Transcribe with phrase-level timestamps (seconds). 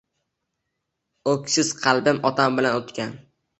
[1.35, 3.17] O‘ksik qalbim otam bilan o’tgan.